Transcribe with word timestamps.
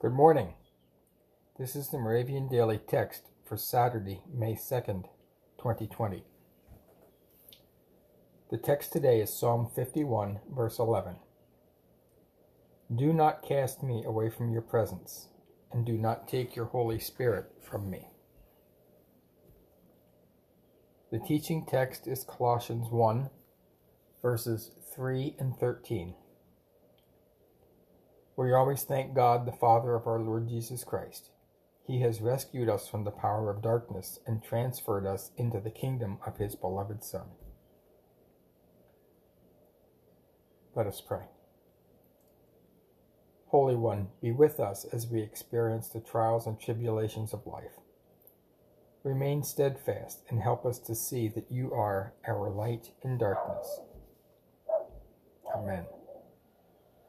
Good 0.00 0.12
morning. 0.12 0.54
This 1.58 1.74
is 1.74 1.88
the 1.88 1.98
Moravian 1.98 2.46
Daily 2.46 2.78
Text 2.78 3.30
for 3.44 3.56
Saturday, 3.56 4.22
May 4.32 4.52
2nd, 4.52 5.06
2020. 5.58 6.22
The 8.48 8.58
text 8.58 8.92
today 8.92 9.20
is 9.20 9.36
Psalm 9.36 9.68
51, 9.74 10.38
verse 10.54 10.78
11. 10.78 11.16
Do 12.94 13.12
not 13.12 13.42
cast 13.42 13.82
me 13.82 14.04
away 14.06 14.30
from 14.30 14.52
your 14.52 14.62
presence, 14.62 15.30
and 15.72 15.84
do 15.84 15.98
not 15.98 16.28
take 16.28 16.54
your 16.54 16.66
Holy 16.66 17.00
Spirit 17.00 17.46
from 17.60 17.90
me. 17.90 18.06
The 21.10 21.18
teaching 21.18 21.66
text 21.66 22.06
is 22.06 22.22
Colossians 22.22 22.86
1, 22.88 23.30
verses 24.22 24.70
3 24.94 25.34
and 25.40 25.56
13. 25.56 26.14
We 28.38 28.52
always 28.52 28.84
thank 28.84 29.16
God, 29.16 29.46
the 29.46 29.58
Father 29.58 29.96
of 29.96 30.06
our 30.06 30.20
Lord 30.20 30.48
Jesus 30.48 30.84
Christ. 30.84 31.30
He 31.84 32.02
has 32.02 32.20
rescued 32.20 32.68
us 32.68 32.86
from 32.86 33.02
the 33.02 33.10
power 33.10 33.50
of 33.50 33.62
darkness 33.62 34.20
and 34.28 34.40
transferred 34.40 35.06
us 35.06 35.32
into 35.36 35.58
the 35.58 35.72
kingdom 35.72 36.18
of 36.24 36.36
His 36.36 36.54
beloved 36.54 37.02
Son. 37.02 37.26
Let 40.76 40.86
us 40.86 41.00
pray. 41.00 41.24
Holy 43.48 43.74
One, 43.74 44.10
be 44.22 44.30
with 44.30 44.60
us 44.60 44.86
as 44.92 45.08
we 45.08 45.20
experience 45.20 45.88
the 45.88 45.98
trials 45.98 46.46
and 46.46 46.60
tribulations 46.60 47.32
of 47.32 47.44
life. 47.44 47.80
Remain 49.02 49.42
steadfast 49.42 50.22
and 50.28 50.40
help 50.40 50.64
us 50.64 50.78
to 50.78 50.94
see 50.94 51.26
that 51.26 51.50
you 51.50 51.72
are 51.72 52.12
our 52.24 52.48
light 52.50 52.92
in 53.02 53.18
darkness. 53.18 53.80
Amen. 55.56 55.86